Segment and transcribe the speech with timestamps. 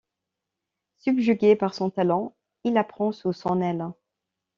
[0.97, 3.89] Subjugué par son talent, il la prend sous son aile.